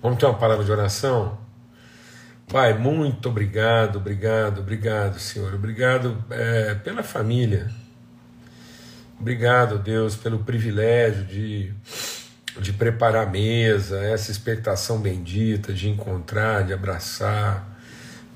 [0.00, 1.36] Vamos ter uma palavra de oração?
[2.46, 5.52] Pai, muito obrigado, obrigado, obrigado, Senhor.
[5.52, 7.68] Obrigado é, pela família.
[9.18, 11.74] Obrigado, Deus, pelo privilégio de,
[12.60, 17.66] de preparar a mesa, essa expectação bendita de encontrar, de abraçar,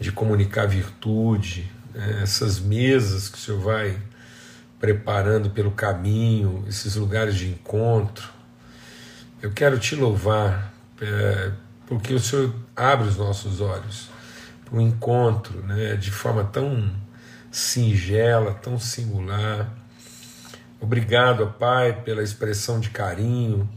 [0.00, 2.22] de comunicar virtude, né?
[2.24, 3.96] essas mesas que o Senhor vai
[4.80, 8.28] preparando pelo caminho, esses lugares de encontro.
[9.40, 10.71] Eu quero te louvar,
[11.02, 11.50] é,
[11.86, 14.08] porque o Senhor abre os nossos olhos
[14.64, 16.90] para o encontro né, de forma tão
[17.50, 19.68] singela, tão singular.
[20.80, 23.68] Obrigado, Pai, pela expressão de carinho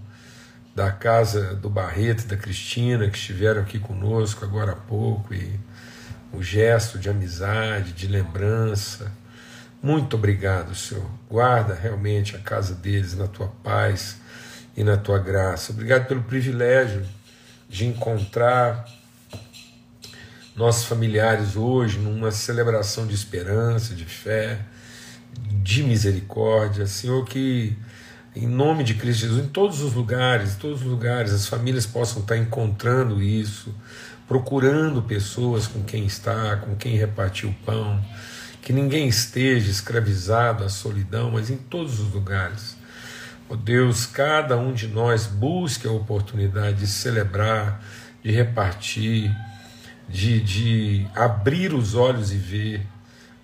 [0.75, 5.59] da casa do Barreto e da Cristina, que estiveram aqui conosco agora há pouco, e
[6.31, 9.11] o gesto de amizade, de lembrança.
[9.81, 11.09] Muito obrigado, Senhor.
[11.29, 14.17] Guarda realmente a casa deles na tua paz
[14.75, 15.71] e na tua graça.
[15.71, 17.05] Obrigado pelo privilégio
[17.69, 18.85] de encontrar
[20.55, 24.59] nossos familiares hoje numa celebração de esperança, de fé
[25.61, 27.75] de misericórdia, Senhor, que
[28.35, 32.21] em nome de Cristo Jesus, em todos os lugares, todos os lugares, as famílias possam
[32.21, 33.73] estar encontrando isso,
[34.27, 38.03] procurando pessoas com quem está, com quem repartir o pão,
[38.61, 42.74] que ninguém esteja escravizado à solidão, mas em todos os lugares.
[43.47, 47.79] Oh Deus, cada um de nós busque a oportunidade de celebrar,
[48.23, 49.31] de repartir,
[50.09, 52.87] de, de abrir os olhos e ver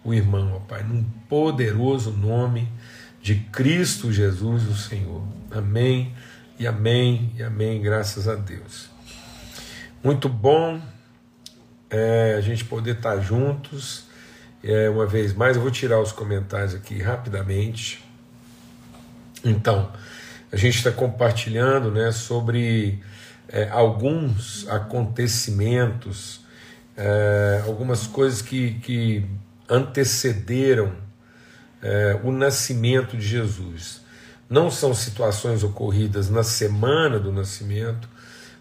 [0.03, 2.67] o irmão, ó Pai, num poderoso nome
[3.21, 5.23] de Cristo Jesus, o Senhor.
[5.51, 6.15] Amém
[6.57, 8.89] e amém e amém, graças a Deus.
[10.03, 10.81] Muito bom
[11.91, 14.05] é, a gente poder estar juntos.
[14.63, 18.03] É, uma vez mais, eu vou tirar os comentários aqui rapidamente.
[19.43, 19.91] Então,
[20.51, 23.01] a gente está compartilhando né, sobre
[23.47, 26.41] é, alguns acontecimentos,
[26.95, 29.25] é, algumas coisas que, que
[29.69, 30.93] antecederam
[31.81, 34.01] é, o nascimento de Jesus.
[34.49, 38.07] Não são situações ocorridas na semana do nascimento,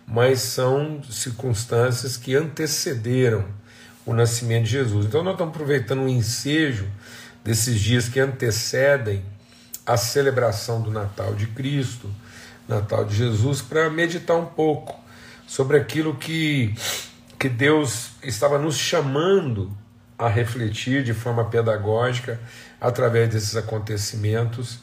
[0.06, 3.44] mas são circunstâncias que antecederam
[4.06, 5.06] o nascimento de Jesus.
[5.06, 6.88] Então, nós estamos aproveitando o ensejo
[7.44, 9.22] desses dias que antecedem
[9.90, 12.08] a celebração do Natal de Cristo,
[12.68, 14.96] Natal de Jesus, para meditar um pouco
[15.48, 16.72] sobre aquilo que,
[17.36, 19.76] que Deus estava nos chamando
[20.16, 22.40] a refletir de forma pedagógica
[22.80, 24.78] através desses acontecimentos,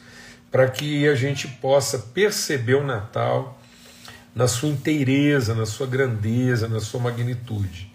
[0.50, 3.58] para que a gente possa perceber o Natal
[4.34, 7.90] na sua inteireza, na sua grandeza, na sua magnitude.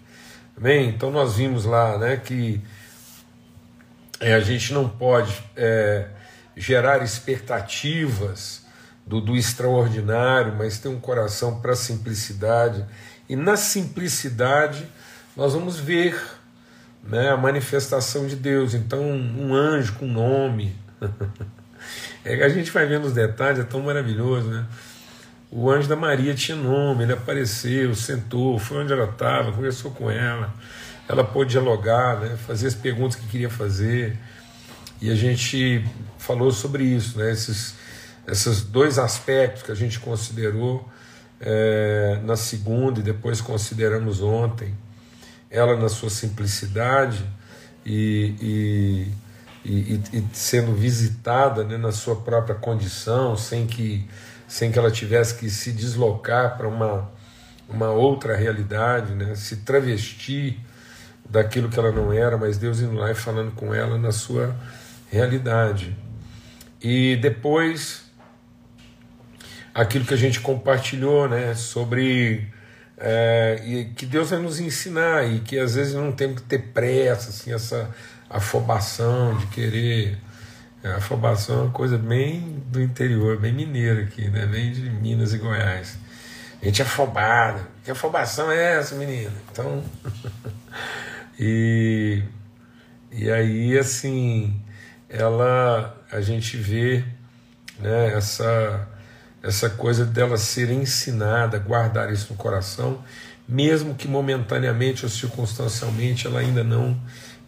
[0.58, 2.60] Bem, então nós vimos lá né, que
[4.18, 6.08] é, a gente não pode é,
[6.56, 8.64] gerar expectativas
[9.06, 12.84] do, do extraordinário, mas ter um coração para a simplicidade.
[13.28, 14.86] E na simplicidade
[15.36, 16.20] nós vamos ver
[17.02, 18.74] né, a manifestação de Deus.
[18.74, 20.74] Então, um anjo com nome.
[22.24, 24.64] é que a gente vai vendo os detalhes, é tão maravilhoso, né?
[25.50, 30.10] O anjo da Maria tinha nome, ele apareceu, sentou, foi onde ela estava, conversou com
[30.10, 30.52] ela,
[31.08, 34.18] ela pôde dialogar, né, fazer as perguntas que queria fazer.
[35.00, 35.84] E a gente
[36.18, 37.74] falou sobre isso, né, esses,
[38.26, 40.88] esses dois aspectos que a gente considerou
[41.40, 44.74] é, na segunda e depois consideramos ontem
[45.50, 47.24] ela na sua simplicidade
[47.84, 48.34] e,
[49.64, 54.08] e, e, e sendo visitada né, na sua própria condição, sem que,
[54.48, 57.10] sem que ela tivesse que se deslocar para uma,
[57.68, 60.58] uma outra realidade, né, se travestir
[61.28, 64.54] daquilo que ela não era, mas Deus indo lá e falando com ela na sua
[65.14, 65.96] realidade.
[66.82, 68.04] E depois
[69.72, 72.48] aquilo que a gente compartilhou, né, sobre
[72.98, 76.58] é, e que Deus vai nos ensinar e que às vezes não temos que ter
[76.72, 77.90] pressa, assim, essa
[78.28, 80.18] afobação de querer.
[80.82, 84.46] A afobação é uma coisa bem do interior, bem mineira aqui, né?
[84.46, 85.98] bem de Minas e Goiás.
[86.60, 87.66] A gente é afobado.
[87.82, 89.32] Que afobação é essa, menina?
[89.50, 89.82] Então.
[91.40, 92.22] e,
[93.10, 94.60] e aí, assim,
[95.14, 97.04] ela, a gente vê
[97.78, 98.88] né, essa
[99.42, 103.04] essa coisa dela ser ensinada, guardar isso no coração,
[103.46, 106.98] mesmo que momentaneamente ou circunstancialmente ela ainda não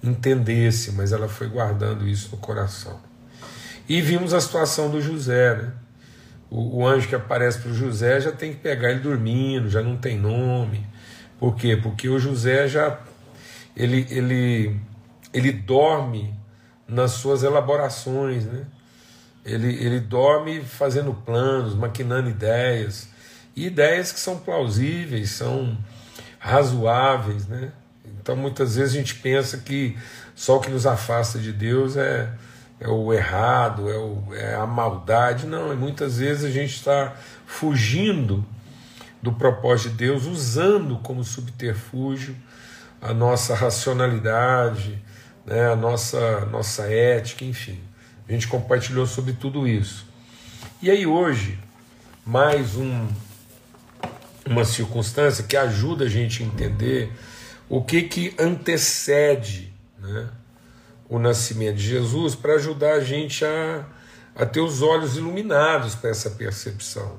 [0.04, 3.00] entendesse, mas ela foi guardando isso no coração.
[3.88, 5.72] E vimos a situação do José, né?
[6.50, 9.80] O, o anjo que aparece para o José já tem que pegar ele dormindo, já
[9.80, 10.86] não tem nome.
[11.38, 11.78] Por quê?
[11.82, 13.00] Porque o José já
[13.74, 14.78] ele, ele,
[15.32, 16.34] ele dorme
[16.88, 18.64] nas suas elaborações, né?
[19.44, 23.08] Ele, ele dorme fazendo planos, maquinando ideias.
[23.54, 25.76] e ideias que são plausíveis, são
[26.38, 27.72] razoáveis, né?
[28.20, 29.96] Então muitas vezes a gente pensa que
[30.34, 32.28] só o que nos afasta de Deus é,
[32.80, 35.46] é o errado, é, o, é a maldade.
[35.46, 37.14] Não, muitas vezes a gente está
[37.46, 38.44] fugindo
[39.22, 42.36] do propósito de Deus, usando como subterfúgio
[43.00, 45.02] a nossa racionalidade,
[45.46, 47.78] né, a nossa, nossa ética, enfim.
[48.28, 50.04] A gente compartilhou sobre tudo isso.
[50.82, 51.58] E aí hoje,
[52.25, 53.06] mais um,
[54.44, 57.12] uma circunstância que ajuda a gente a entender
[57.69, 60.28] o que, que antecede né,
[61.08, 63.87] o nascimento de Jesus para ajudar a gente a,
[64.34, 67.19] a ter os olhos iluminados para essa percepção.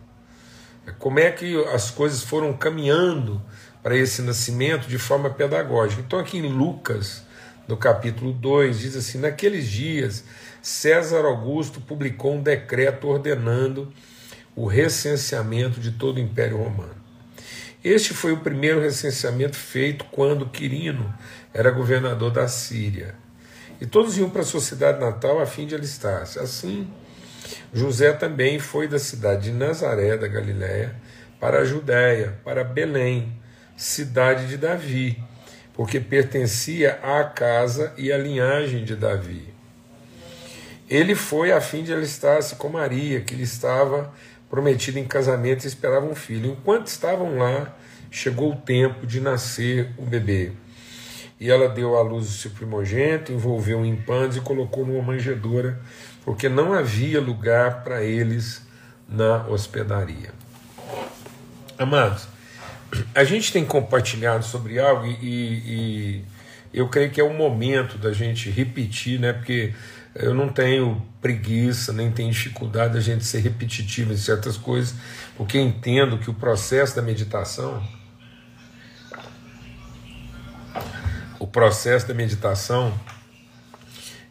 [0.86, 3.42] É como é que as coisas foram caminhando
[3.82, 6.02] para esse nascimento de forma pedagógica.
[6.02, 7.27] Então, aqui em Lucas,
[7.68, 10.24] no capítulo 2, diz assim: Naqueles dias,
[10.62, 13.92] César Augusto publicou um decreto ordenando
[14.56, 16.96] o recenseamento de todo o Império Romano.
[17.84, 21.14] Este foi o primeiro recenseamento feito quando Quirino
[21.54, 23.16] era governador da Síria.
[23.80, 26.40] E todos iam para a sua cidade natal a fim de alistar-se.
[26.40, 26.92] Assim,
[27.72, 30.96] José também foi da cidade de Nazaré, da Galiléia,
[31.40, 33.40] para a Judéia, para Belém,
[33.76, 35.24] cidade de Davi,
[35.78, 39.54] porque pertencia à casa e à linhagem de Davi.
[40.90, 44.12] Ele foi a fim de alistar-se com Maria, que lhe estava
[44.50, 46.54] prometida em casamento e esperava um filho.
[46.54, 47.76] Enquanto estavam lá,
[48.10, 50.52] chegou o tempo de nascer o bebê.
[51.40, 55.80] E ela deu à luz o seu primogênito, envolveu em panos e colocou numa manjedoura,
[56.26, 58.66] porque não havia lugar para eles
[59.08, 60.32] na hospedaria.
[61.78, 62.28] Amados,
[63.14, 66.26] a gente tem compartilhado sobre algo e, e,
[66.74, 69.34] eu creio que é o momento da gente repetir, né?
[69.34, 69.74] Porque
[70.16, 74.96] eu não tenho preguiça, nem tenho dificuldade da gente ser repetitivo em certas coisas,
[75.36, 77.84] porque entendo que o processo da meditação,
[81.40, 82.94] o processo da meditação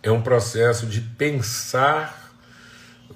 [0.02, 2.32] é um processo de pensar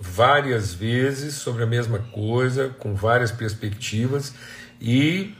[0.00, 4.32] várias vezes sobre a mesma coisa, com várias perspectivas
[4.80, 5.34] e,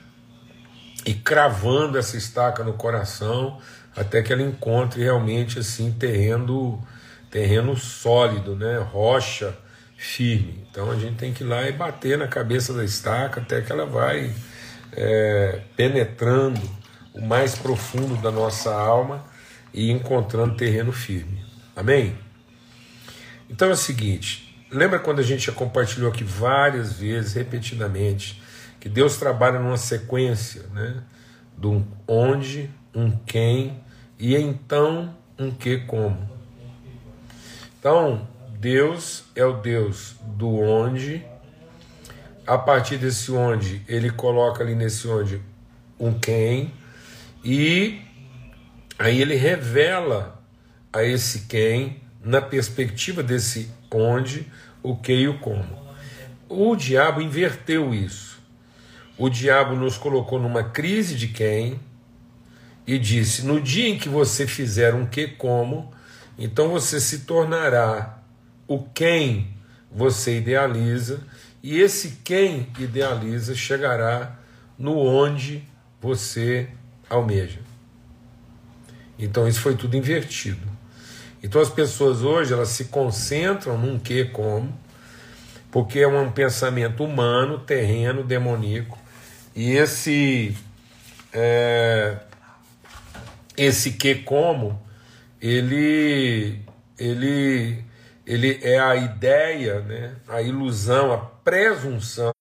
[1.07, 3.59] e cravando essa estaca no coração
[3.97, 6.83] até que ela encontre realmente assim terreno
[7.31, 8.79] terreno sólido, né?
[8.79, 9.57] rocha
[9.97, 10.67] firme.
[10.69, 13.71] Então a gente tem que ir lá e bater na cabeça da estaca até que
[13.71, 14.35] ela vai
[14.93, 16.61] é, penetrando
[17.15, 19.25] o mais profundo da nossa alma
[19.73, 21.45] e encontrando terreno firme.
[21.77, 22.19] Amém?
[23.49, 28.41] Então é o seguinte, lembra quando a gente já compartilhou aqui várias vezes, repetidamente,
[28.81, 31.03] que Deus trabalha numa sequência, né?
[31.57, 33.85] Do onde, um quem
[34.19, 36.29] e então um que como.
[37.79, 38.27] Então,
[38.59, 41.25] Deus é o Deus do onde,
[42.47, 45.41] a partir desse onde, ele coloca ali nesse onde
[45.99, 46.73] um quem,
[47.45, 48.01] e
[48.99, 50.43] aí ele revela
[50.93, 54.47] a esse quem, na perspectiva desse onde,
[54.83, 55.79] o que e o como.
[56.49, 58.40] O diabo inverteu isso.
[59.21, 61.79] O diabo nos colocou numa crise de quem
[62.87, 65.93] e disse: no dia em que você fizer um que como,
[66.39, 68.19] então você se tornará
[68.67, 69.49] o quem
[69.93, 71.21] você idealiza,
[71.63, 74.39] e esse quem idealiza chegará
[74.79, 75.69] no onde
[76.01, 76.71] você
[77.11, 77.61] almeja.
[79.19, 80.67] Então isso foi tudo invertido.
[81.43, 84.73] Então as pessoas hoje elas se concentram num que como,
[85.71, 88.99] porque é um pensamento humano, terreno, demoníaco,
[89.55, 90.57] e esse
[91.33, 92.19] é,
[93.57, 94.81] esse que como
[95.41, 96.61] ele
[96.99, 97.85] ele
[98.27, 102.33] ele é a ideia, né, a ilusão, a presunção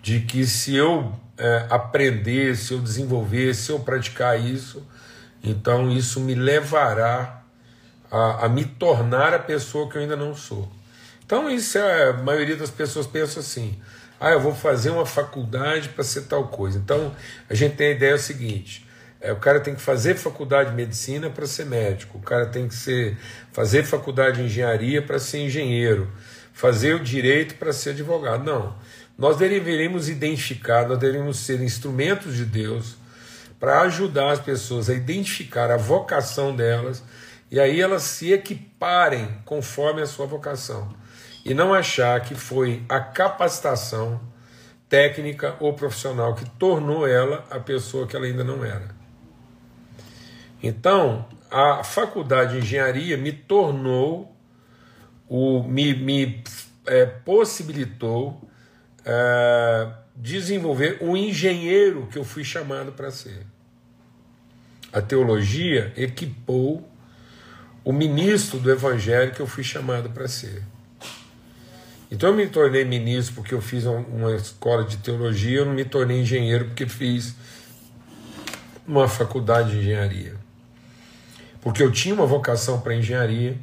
[0.00, 4.86] de que se eu é, aprender, se eu desenvolver, se eu praticar isso,
[5.42, 7.42] então isso me levará
[8.10, 10.70] a, a me tornar a pessoa que eu ainda não sou.
[11.24, 13.80] Então isso é, a maioria das pessoas pensa assim:
[14.20, 16.78] ah, eu vou fazer uma faculdade para ser tal coisa.
[16.78, 17.14] Então
[17.48, 18.86] a gente tem a ideia seguinte:
[19.20, 22.68] é, o cara tem que fazer faculdade de medicina para ser médico, o cara tem
[22.68, 23.16] que ser,
[23.52, 26.10] fazer faculdade de engenharia para ser engenheiro,
[26.52, 28.44] fazer o direito para ser advogado.
[28.44, 28.76] Não.
[29.16, 32.96] Nós deveríamos identificar, nós deveríamos ser instrumentos de Deus
[33.58, 37.02] para ajudar as pessoas a identificar a vocação delas
[37.50, 40.94] e aí elas se equiparem conforme a sua vocação.
[41.48, 44.20] E não achar que foi a capacitação
[44.86, 48.94] técnica ou profissional que tornou ela a pessoa que ela ainda não era.
[50.62, 54.36] Então, a faculdade de engenharia me tornou,
[55.26, 56.44] o, me, me
[56.86, 58.46] é, possibilitou
[59.02, 63.46] é, desenvolver o engenheiro que eu fui chamado para ser.
[64.92, 66.86] A teologia equipou
[67.82, 70.62] o ministro do evangelho que eu fui chamado para ser.
[72.10, 75.84] Então eu me tornei ministro porque eu fiz uma escola de teologia, eu não me
[75.84, 77.34] tornei engenheiro porque fiz
[78.86, 80.34] uma faculdade de engenharia.
[81.60, 83.58] Porque eu tinha uma vocação para engenharia,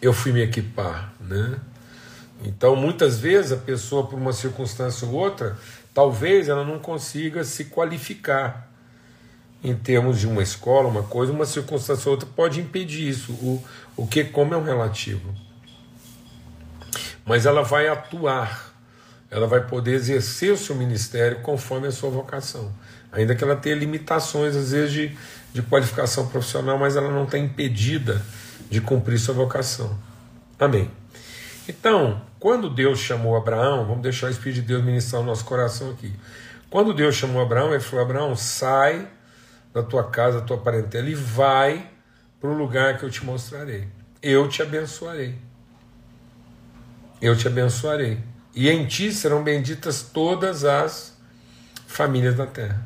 [0.00, 1.60] eu fui me equipar, né?
[2.44, 5.56] Então, muitas vezes a pessoa por uma circunstância ou outra,
[5.94, 8.68] talvez ela não consiga se qualificar
[9.62, 13.32] em termos de uma escola, uma coisa, uma circunstância ou outra pode impedir isso.
[13.34, 13.62] O,
[13.96, 15.32] o que como é um relativo
[17.24, 18.72] mas ela vai atuar,
[19.30, 22.72] ela vai poder exercer o seu ministério conforme a sua vocação.
[23.10, 25.18] Ainda que ela tenha limitações, às vezes, de,
[25.52, 28.22] de qualificação profissional, mas ela não está impedida
[28.70, 29.98] de cumprir sua vocação.
[30.58, 30.90] Amém.
[31.68, 35.90] Então, quando Deus chamou Abraão, vamos deixar o Espírito de Deus ministrar o nosso coração
[35.90, 36.12] aqui.
[36.68, 39.06] Quando Deus chamou Abraão, ele falou: Abraão, sai
[39.72, 41.88] da tua casa, da tua parentela e vai
[42.40, 43.86] para o lugar que eu te mostrarei.
[44.22, 45.38] Eu te abençoarei
[47.22, 48.18] eu te abençoarei.
[48.54, 51.16] E em ti serão benditas todas as
[51.86, 52.84] famílias da terra.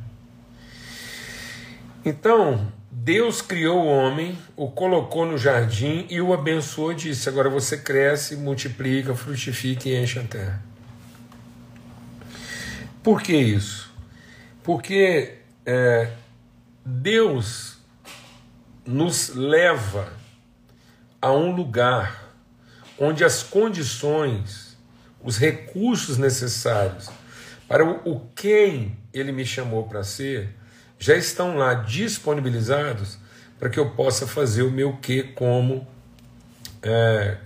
[2.05, 7.79] Então, Deus criou o homem, o colocou no jardim e o abençoou disse: Agora você
[7.79, 10.63] cresce, multiplica, frutifica e enche a terra.
[13.03, 13.91] Por que isso?
[14.63, 16.11] Porque é,
[16.85, 17.79] Deus
[18.85, 20.13] nos leva
[21.21, 22.26] a um lugar
[22.99, 24.77] onde as condições,
[25.23, 27.09] os recursos necessários
[27.69, 30.55] para o, quem ele me chamou para ser
[30.99, 33.19] já estão lá disponibilizados
[33.59, 35.87] para que eu possa fazer o meu que como
[36.83, 37.39] é,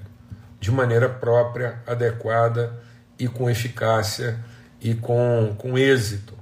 [0.61, 2.78] de maneira própria, adequada
[3.19, 4.38] e com eficácia
[4.80, 6.38] e com, com êxito.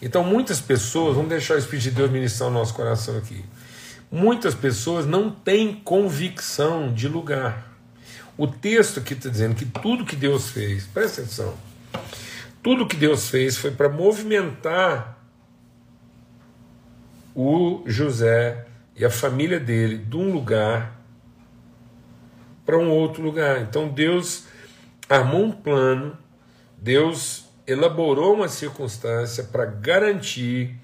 [0.00, 3.44] Então, muitas pessoas, vamos deixar o Espírito de Deus ministrar o nosso coração aqui.
[4.10, 7.68] Muitas pessoas não têm convicção de lugar.
[8.36, 11.54] O texto aqui está dizendo que tudo que Deus fez, presta atenção,
[12.62, 15.18] tudo que Deus fez foi para movimentar
[17.34, 20.98] o José e a família dele de um lugar
[22.64, 23.60] para um outro lugar.
[23.60, 24.44] Então Deus
[25.08, 26.16] armou um plano,
[26.76, 30.76] Deus elaborou uma circunstância para garantir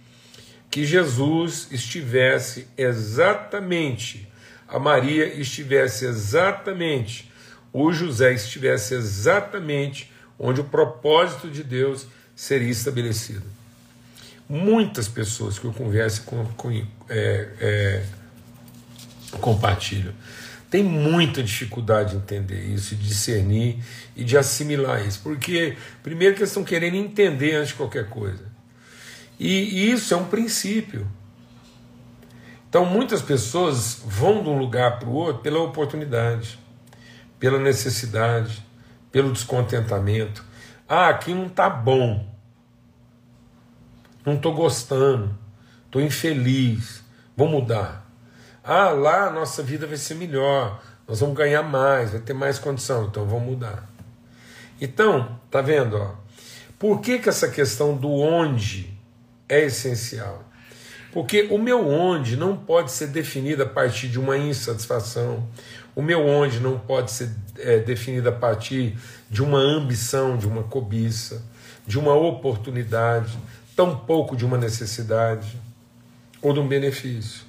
[0.75, 4.27] que Jesus estivesse exatamente,
[4.67, 7.31] a Maria estivesse exatamente,
[7.73, 13.45] o José estivesse exatamente onde o propósito de Deus seria estabelecido.
[14.49, 16.73] Muitas pessoas que eu converso com, com
[17.09, 18.05] é, é,
[19.41, 20.13] compartilham
[20.69, 23.79] têm muita dificuldade de entender isso, de discernir
[24.17, 28.54] e de assimilar isso, porque primeiro que eles estão querendo entender antes de qualquer coisa.
[29.39, 31.07] E isso é um princípio.
[32.69, 36.59] Então muitas pessoas vão de um lugar para o outro pela oportunidade,
[37.39, 38.65] pela necessidade,
[39.13, 40.45] pelo descontentamento.
[40.89, 42.29] Ah, aqui não está bom.
[44.25, 45.37] Não estou gostando.
[45.87, 47.05] Estou infeliz.
[47.37, 48.05] Vou mudar.
[48.63, 50.83] Ah, lá nossa vida vai ser melhor.
[51.07, 53.89] Nós vamos ganhar mais, vai ter mais condição, então vamos mudar.
[54.81, 55.97] Então, tá vendo?
[55.97, 56.15] Ó,
[56.79, 58.94] por que, que essa questão do onde
[59.49, 60.45] é essencial.
[61.13, 65.49] Porque o meu onde não pode ser definido a partir de uma insatisfação,
[65.95, 68.99] o meu onde não pode ser é, definido a partir
[69.31, 71.43] de uma ambição, de uma cobiça,
[71.87, 73.39] de uma oportunidade,
[73.77, 75.57] tampouco de uma necessidade
[76.43, 77.43] ou de um benefício.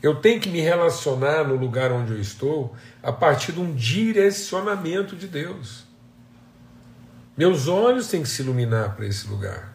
[0.00, 5.16] Eu tenho que me relacionar no lugar onde eu estou a partir de um direcionamento
[5.16, 5.84] de Deus.
[7.36, 9.73] Meus olhos têm que se iluminar para esse lugar.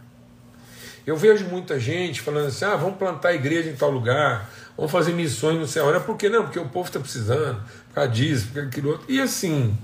[1.06, 5.14] Eu vejo muita gente falando assim: ah, vamos plantar igreja em tal lugar, vamos fazer
[5.14, 5.94] missões no céu.
[5.94, 6.44] É por que não?
[6.44, 9.06] Porque o povo está precisando, por causa disso, por causa daquilo outro.
[9.10, 9.78] E assim,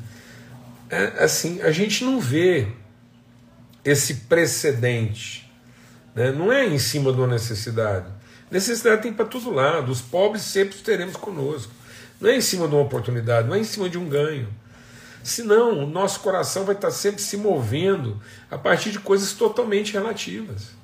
[0.90, 2.68] é, assim, a gente não vê
[3.84, 5.52] esse precedente.
[6.14, 6.32] Né?
[6.32, 8.08] Não é em cima de uma necessidade.
[8.50, 9.92] Necessidade tem para todo lado.
[9.92, 11.72] Os pobres sempre teremos conosco.
[12.20, 14.48] Não é em cima de uma oportunidade, não é em cima de um ganho.
[15.24, 20.75] Senão, o nosso coração vai estar sempre se movendo a partir de coisas totalmente relativas.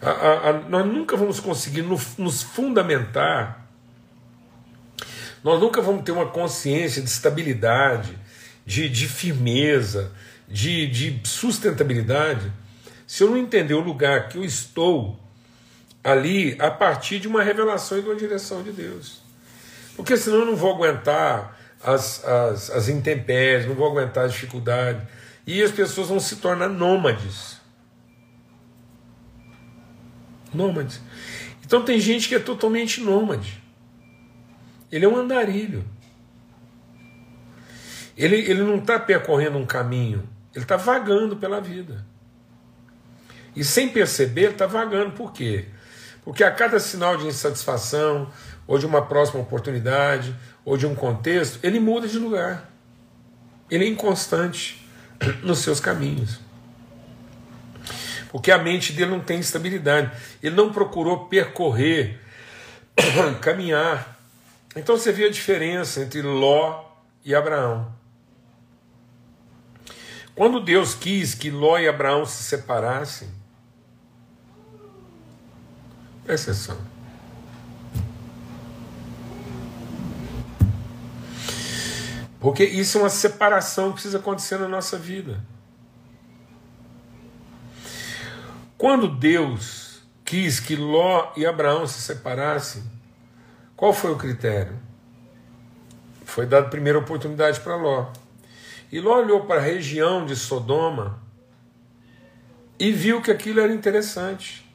[0.00, 3.66] A, a, a, nós nunca vamos conseguir no, nos fundamentar,
[5.42, 8.16] nós nunca vamos ter uma consciência de estabilidade,
[8.64, 10.12] de, de firmeza,
[10.48, 12.52] de, de sustentabilidade,
[13.06, 15.18] se eu não entender o lugar que eu estou
[16.02, 19.20] ali a partir de uma revelação e de uma direção de Deus.
[19.96, 25.02] Porque senão eu não vou aguentar as, as, as intempéries, não vou aguentar as dificuldades.
[25.46, 27.59] E as pessoas vão se tornar nômades.
[30.52, 31.00] Nômades.
[31.64, 33.62] Então tem gente que é totalmente nômade.
[34.90, 35.84] Ele é um andarilho.
[38.16, 42.04] Ele, ele não está percorrendo um caminho, ele está vagando pela vida.
[43.56, 45.12] E sem perceber, está vagando.
[45.12, 45.66] Por quê?
[46.22, 48.30] Porque a cada sinal de insatisfação,
[48.66, 52.70] ou de uma próxima oportunidade, ou de um contexto, ele muda de lugar.
[53.70, 54.86] Ele é inconstante
[55.42, 56.40] nos seus caminhos.
[58.30, 60.10] Porque a mente dele não tem estabilidade.
[60.40, 62.20] Ele não procurou percorrer,
[63.42, 64.18] caminhar.
[64.76, 66.84] Então você vê a diferença entre Ló
[67.24, 67.92] e Abraão.
[70.34, 73.28] Quando Deus quis que Ló e Abraão se separassem,
[76.24, 76.78] presta atenção.
[82.38, 85.44] Porque isso é uma separação que precisa acontecer na nossa vida.
[88.80, 92.82] Quando Deus quis que Ló e Abraão se separassem,
[93.76, 94.72] qual foi o critério?
[96.24, 98.10] Foi dada a primeira oportunidade para Ló.
[98.90, 101.22] E Ló olhou para a região de Sodoma
[102.78, 104.66] e viu que aquilo era interessante.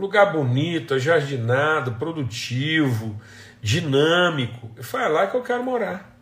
[0.00, 3.16] Lugar bonito, jardinado, produtivo,
[3.60, 4.68] dinâmico.
[4.82, 6.18] Foi lá que eu quero morar.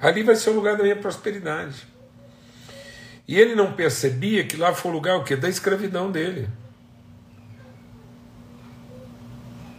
[0.00, 1.91] Ali vai ser o lugar da minha prosperidade.
[3.26, 5.36] E ele não percebia que lá foi o lugar o quê?
[5.36, 6.48] Da escravidão dele.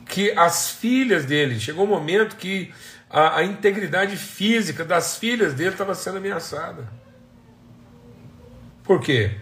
[0.07, 2.73] Que as filhas dele, chegou um momento que
[3.09, 6.87] a, a integridade física das filhas dele estava sendo ameaçada.
[8.83, 9.37] Por quê?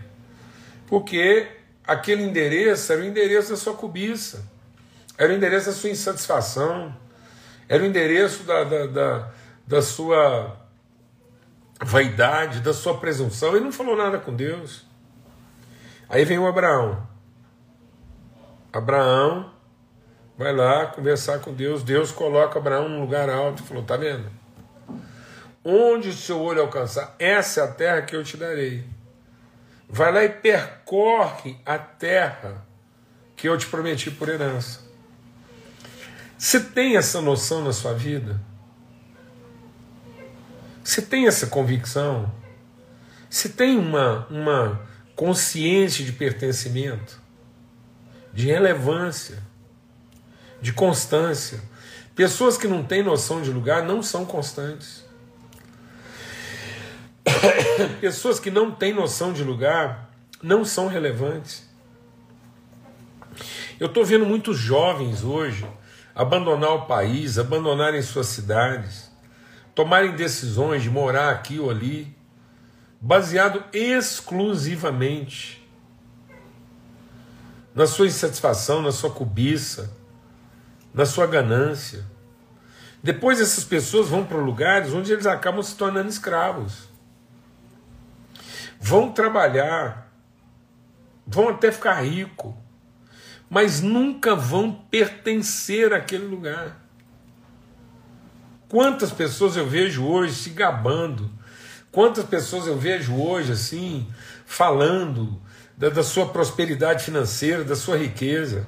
[0.88, 1.48] Porque
[1.86, 4.46] aquele endereço era o endereço da sua cobiça,
[5.18, 6.96] era o endereço da sua insatisfação,
[7.68, 9.32] era o endereço da, da, da,
[9.66, 10.61] da sua
[11.84, 13.56] vaidade, da sua presunção.
[13.56, 14.86] Ele não falou nada com Deus.
[16.10, 17.08] Aí vem o Abraão.
[18.72, 19.52] Abraão
[20.38, 21.84] vai lá conversar com Deus.
[21.84, 24.30] Deus coloca Abraão num lugar alto e falou: Tá vendo?
[25.64, 28.84] Onde o seu olho alcançar, essa é a terra que eu te darei.
[29.88, 32.66] Vai lá e percorre a terra
[33.36, 34.80] que eu te prometi por herança.
[36.38, 38.40] Você tem essa noção na sua vida?
[40.84, 42.32] Você tem essa convicção?
[43.30, 44.82] Você tem uma, uma
[45.16, 47.22] consciência de pertencimento,
[48.34, 49.42] de relevância,
[50.62, 51.62] de constância?
[52.16, 55.06] Pessoas que não têm noção de lugar não são constantes.
[58.02, 60.10] Pessoas que não têm noção de lugar
[60.42, 61.70] não são relevantes.
[63.80, 65.66] Eu estou vendo muitos jovens hoje
[66.14, 69.11] abandonar o país, abandonarem suas cidades,
[69.74, 72.16] tomarem decisões de morar aqui ou ali,
[73.00, 75.62] baseado exclusivamente
[77.74, 79.92] na sua insatisfação, na sua cobiça,
[80.94, 82.06] na sua ganância.
[83.02, 86.90] Depois essas pessoas vão para lugares onde eles acabam se tornando escravos.
[88.80, 90.12] Vão trabalhar,
[91.26, 92.56] vão até ficar rico,
[93.50, 96.81] mas nunca vão pertencer àquele lugar.
[98.72, 101.30] Quantas pessoas eu vejo hoje se gabando,
[101.92, 104.08] quantas pessoas eu vejo hoje assim,
[104.46, 105.42] falando
[105.76, 108.66] da, da sua prosperidade financeira, da sua riqueza,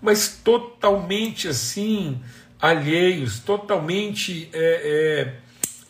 [0.00, 2.18] mas totalmente assim,
[2.58, 5.40] alheios, totalmente é, é,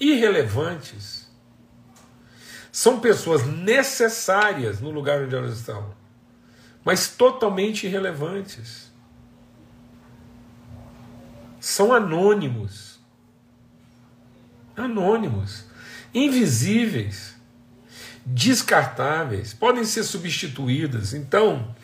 [0.01, 1.31] irrelevantes.
[2.73, 5.95] São pessoas necessárias no lugar onde elas estão,
[6.85, 8.91] mas totalmente irrelevantes.
[11.61, 12.90] São anônimos
[14.77, 15.65] anônimos,
[16.15, 17.35] invisíveis,
[18.25, 21.15] descartáveis, podem ser substituídas.
[21.15, 21.75] Então,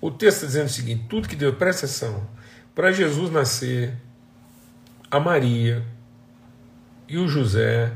[0.00, 2.26] o texto está dizendo o seguinte: tudo que Deus, presta atenção,
[2.74, 3.94] para Jesus nascer,
[5.10, 5.84] a Maria
[7.08, 7.92] e o José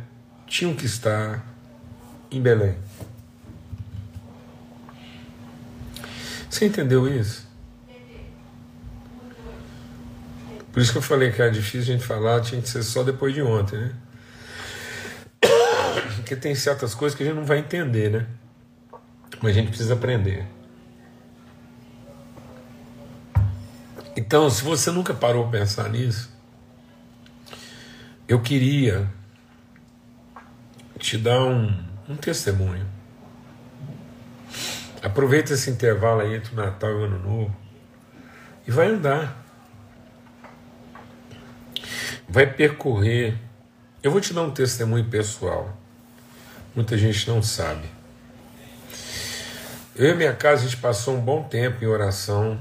[0.46, 1.44] tinham que estar
[2.31, 2.77] em Belém.
[6.50, 7.48] Você entendeu isso?
[10.72, 13.05] Por isso que eu falei que era difícil a gente falar, tinha que ser só
[13.05, 13.94] depois de ontem, né?
[16.24, 18.26] Porque tem certas coisas que a gente não vai entender, né?
[19.42, 20.46] Mas a gente precisa aprender.
[24.16, 26.32] Então, se você nunca parou para pensar nisso,
[28.26, 29.06] eu queria
[30.98, 32.87] te dar um, um testemunho.
[35.02, 37.56] Aproveita esse intervalo aí entre o Natal e o Ano Novo
[38.66, 39.44] e vai andar.
[42.26, 43.38] vai percorrer.
[44.02, 45.84] Eu vou te dar um testemunho pessoal.
[46.74, 47.88] Muita gente não sabe.
[49.94, 52.58] Eu e minha casa, a gente passou um bom tempo em oração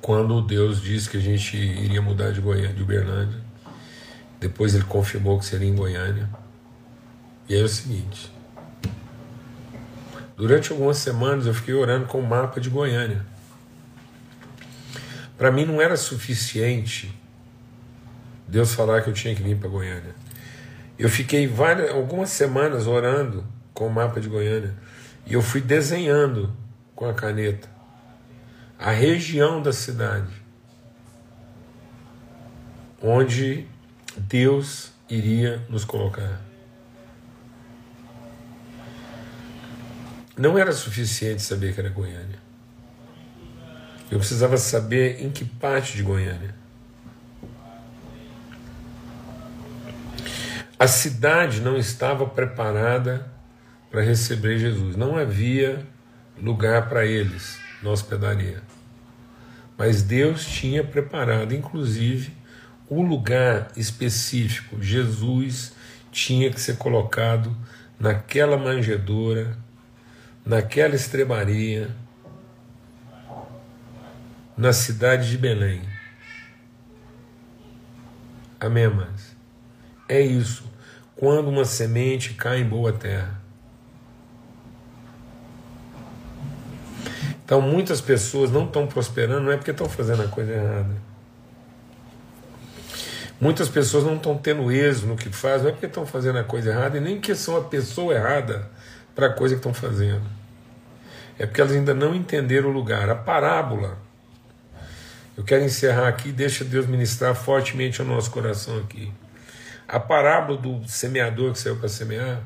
[0.00, 3.40] quando Deus disse que a gente iria mudar de Goiânia, de Uberlândia.
[4.40, 6.28] Depois ele confirmou que seria em Goiânia.
[7.48, 8.32] E aí é o seguinte:
[10.36, 13.24] durante algumas semanas eu fiquei orando com o mapa de Goiânia.
[15.38, 17.14] Para mim não era suficiente
[18.46, 20.23] Deus falar que eu tinha que vir para Goiânia.
[20.98, 24.74] Eu fiquei várias, algumas semanas orando com o mapa de Goiânia
[25.26, 26.54] e eu fui desenhando
[26.94, 27.68] com a caneta
[28.78, 30.42] a região da cidade
[33.00, 33.66] onde
[34.16, 36.40] Deus iria nos colocar.
[40.36, 42.42] Não era suficiente saber que era Goiânia.
[44.10, 46.54] Eu precisava saber em que parte de Goiânia.
[50.78, 53.30] A cidade não estava preparada
[53.90, 54.96] para receber Jesus.
[54.96, 55.86] Não havia
[56.36, 58.60] lugar para eles na hospedaria.
[59.78, 62.32] Mas Deus tinha preparado, inclusive,
[62.88, 64.82] o lugar específico.
[64.82, 65.72] Jesus
[66.10, 67.56] tinha que ser colocado
[67.98, 69.56] naquela manjedoura,
[70.44, 71.88] naquela estrebaria,
[74.56, 75.82] na cidade de Belém.
[78.58, 79.33] Amém, mas
[80.08, 80.64] É isso.
[81.16, 83.40] Quando uma semente cai em boa terra.
[87.44, 90.96] Então muitas pessoas não estão prosperando, não é porque estão fazendo a coisa errada.
[93.40, 96.44] Muitas pessoas não estão tendo êxito no que fazem, não é porque estão fazendo a
[96.44, 98.70] coisa errada e nem que são a pessoa errada
[99.14, 100.24] para a coisa que estão fazendo.
[101.38, 103.10] É porque elas ainda não entenderam o lugar.
[103.10, 103.98] A parábola.
[105.36, 109.12] Eu quero encerrar aqui, deixa Deus ministrar fortemente ao nosso coração aqui.
[109.86, 112.42] A parábola do semeador que saiu para semear,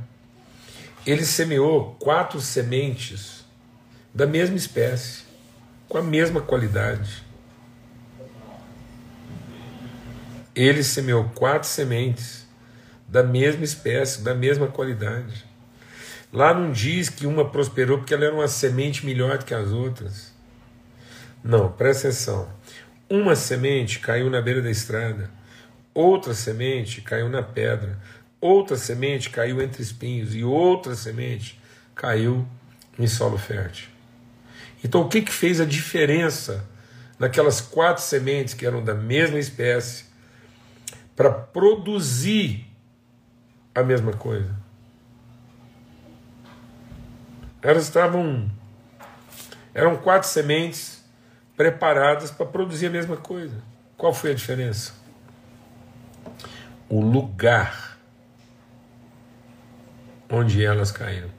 [1.06, 3.44] ele semeou quatro sementes
[4.12, 5.22] da mesma espécie,
[5.88, 7.22] com a mesma qualidade.
[10.54, 12.46] Ele semeou quatro sementes
[13.06, 15.46] da mesma espécie, da mesma qualidade.
[16.32, 19.70] Lá não diz que uma prosperou porque ela era uma semente melhor do que as
[19.70, 20.34] outras.
[21.42, 22.48] Não, presta atenção.
[23.08, 25.30] Uma semente caiu na beira da estrada,
[25.98, 27.98] outra semente caiu na pedra,
[28.40, 31.60] outra semente caiu entre espinhos e outra semente
[31.92, 32.46] caiu
[32.96, 33.88] em solo fértil.
[34.84, 36.64] Então, o que, que fez a diferença
[37.18, 40.04] naquelas quatro sementes que eram da mesma espécie
[41.16, 42.64] para produzir
[43.74, 44.54] a mesma coisa?
[47.60, 48.48] Elas estavam.
[49.74, 51.04] Eram quatro sementes
[51.56, 53.56] preparadas para produzir a mesma coisa.
[53.96, 54.97] Qual foi a diferença?
[56.88, 57.98] O lugar
[60.30, 61.30] onde elas caíram.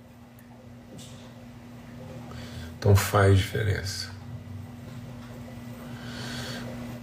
[2.77, 4.09] Então faz diferença.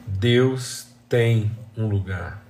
[0.06, 2.42] Deus tem um lugar.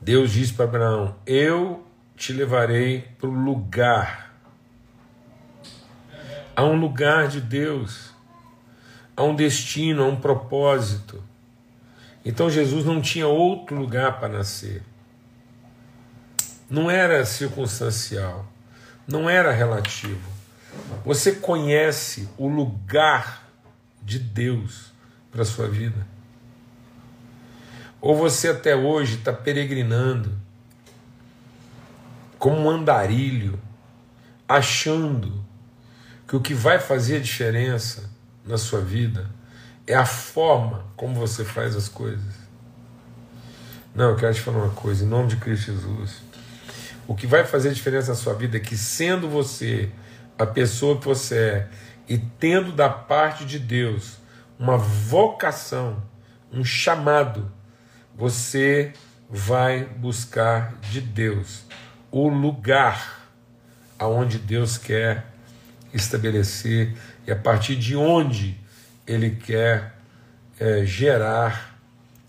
[0.00, 1.86] Deus disse para Abraão: Eu
[2.16, 4.34] te levarei para o lugar.
[6.54, 8.14] Há um lugar de Deus,
[9.14, 11.22] há um destino, há um propósito.
[12.24, 14.82] Então Jesus não tinha outro lugar para nascer.
[16.68, 18.46] Não era circunstancial,
[19.06, 20.28] não era relativo.
[21.04, 23.48] Você conhece o lugar
[24.02, 24.92] de Deus
[25.30, 26.06] para sua vida?
[28.00, 30.36] Ou você até hoje está peregrinando
[32.38, 33.58] como um andarilho,
[34.48, 35.44] achando
[36.26, 38.10] que o que vai fazer diferença
[38.44, 39.30] na sua vida
[39.86, 42.46] é a forma como você faz as coisas?
[43.94, 46.25] Não, eu quero te falar uma coisa, em nome de Cristo Jesus.
[47.06, 49.90] O que vai fazer diferença na sua vida é que, sendo você
[50.38, 51.68] a pessoa que você é
[52.08, 54.18] e tendo da parte de Deus
[54.58, 56.02] uma vocação,
[56.52, 57.50] um chamado,
[58.14, 58.92] você
[59.28, 61.64] vai buscar de Deus
[62.10, 63.28] o lugar
[63.98, 65.26] aonde Deus quer
[65.92, 68.58] estabelecer e a partir de onde
[69.06, 69.94] Ele quer
[70.58, 71.76] é, gerar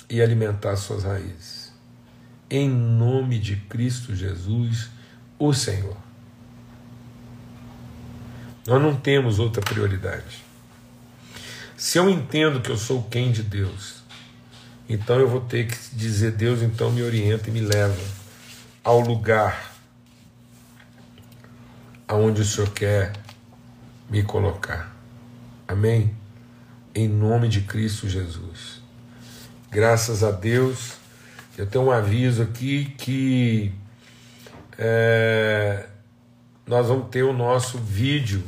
[0.10, 1.66] e alimentar suas raízes.
[2.49, 4.89] Em nome de Cristo Jesus,
[5.38, 5.97] o Senhor.
[8.65, 10.43] Nós não temos outra prioridade.
[11.77, 14.03] Se eu entendo que eu sou quem de Deus,
[14.89, 18.01] então eu vou ter que dizer: Deus, então me orienta e me leva
[18.83, 19.73] ao lugar
[22.07, 23.13] aonde o Senhor quer
[24.10, 24.95] me colocar.
[25.67, 26.15] Amém?
[26.95, 28.81] Em nome de Cristo Jesus.
[29.69, 30.96] Graças a Deus,
[31.58, 33.74] Eu tenho um aviso aqui que
[34.78, 35.88] é,
[36.67, 38.43] nós vamos ter o nosso vídeo.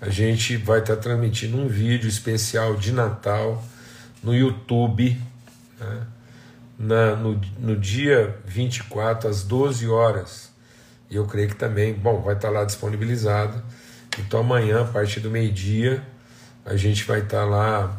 [0.00, 3.64] A gente vai estar transmitindo um vídeo especial de Natal
[4.20, 5.16] no YouTube,
[5.78, 6.06] né?
[6.76, 10.50] Na, no, no dia 24, às 12 horas.
[11.08, 13.62] E eu creio que também, bom, vai estar lá disponibilizado.
[14.18, 16.02] Então amanhã, a partir do meio-dia,
[16.66, 17.96] a gente vai estar lá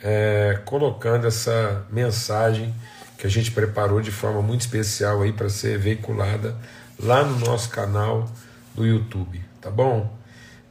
[0.00, 2.72] é, colocando essa mensagem
[3.18, 6.56] que a gente preparou de forma muito especial aí para ser veiculada
[6.98, 8.30] lá no nosso canal
[8.74, 10.16] do YouTube, tá bom?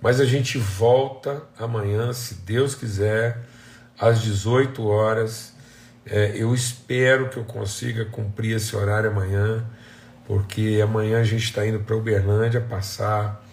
[0.02, 3.42] Mas a gente volta amanhã, se Deus quiser,
[4.00, 5.54] às 18 horas.
[6.06, 9.66] É, eu espero que eu consiga cumprir esse horário amanhã,
[10.28, 13.44] porque amanhã a gente está indo para Uberlândia passar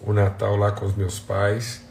[0.00, 1.82] o Natal lá com os meus pais.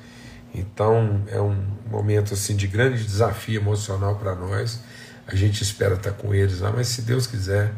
[0.54, 1.56] Então é um
[1.90, 4.82] momento assim de grande desafio emocional para nós.
[5.32, 7.74] A gente espera estar com eles lá, mas se Deus quiser,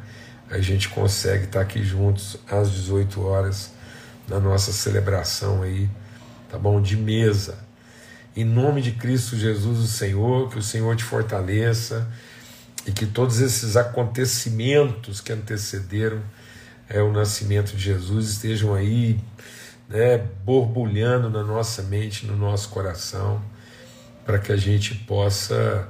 [0.50, 3.72] a gente consegue estar aqui juntos às 18 horas
[4.28, 5.88] na nossa celebração aí,
[6.50, 6.82] tá bom?
[6.82, 7.58] De mesa.
[8.36, 12.08] Em nome de Cristo Jesus, o Senhor, que o Senhor te fortaleça
[12.88, 16.24] e que todos esses acontecimentos que antecederam
[16.90, 19.20] é, o nascimento de Jesus estejam aí
[19.88, 23.40] né, borbulhando na nossa mente, no nosso coração,
[24.26, 25.88] para que a gente possa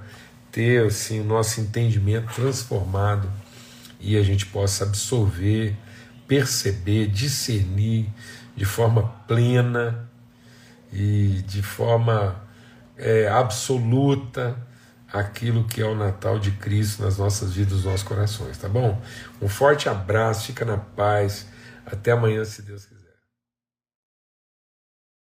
[0.54, 3.30] ter assim, o nosso entendimento transformado
[4.00, 5.76] e a gente possa absorver,
[6.28, 8.08] perceber, discernir
[8.56, 10.08] de forma plena
[10.92, 12.40] e de forma
[12.96, 14.56] é, absoluta
[15.12, 19.02] aquilo que é o Natal de Cristo nas nossas vidas, nos nossos corações, tá bom?
[19.42, 21.48] Um forte abraço, fica na paz,
[21.86, 22.93] até amanhã, se Deus quiser.